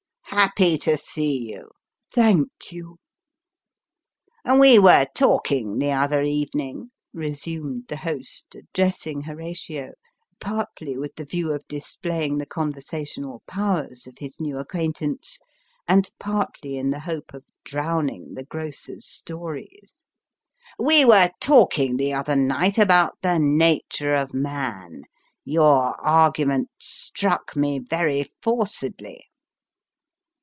"Happy 0.41 0.77
to 0.77 0.95
see 0.97 1.51
you."" 1.51 1.69
Thank 2.15 2.71
you."" 2.71 2.97
We 4.59 4.79
were 4.79 5.05
talking 5.13 5.77
the 5.77 5.91
other 5.91 6.21
evening," 6.23 6.91
resumed 7.13 7.89
the 7.89 7.97
host, 7.97 8.55
addressing 8.55 9.23
Horatio, 9.23 9.91
partly 10.39 10.97
with 10.97 11.15
the 11.15 11.25
view 11.25 11.51
of 11.51 11.67
displaying 11.67 12.37
the 12.37 12.45
conversational 12.45 13.43
powers 13.45 14.07
of 14.07 14.19
his 14.19 14.39
new 14.39 14.57
acquaintance, 14.57 15.37
and 15.85 16.09
partly 16.17 16.77
in 16.77 16.91
the 16.91 17.01
hope 17.01 17.33
of 17.33 17.43
drowning 17.65 18.33
the 18.33 18.45
grocer's 18.45 19.05
stories" 19.05 20.05
we 20.89 21.03
were 21.03 21.31
talking 21.41 21.97
the 21.97 22.13
other 22.13 22.37
night 22.37 22.77
about 22.77 23.17
the 23.21 23.37
nature 23.37 24.13
of 24.15 24.33
man. 24.33 25.03
Your 25.43 25.99
argument 25.99 26.69
struck 26.79 27.53
me 27.57 27.79
very 27.79 28.23
forcibly." 28.41 29.25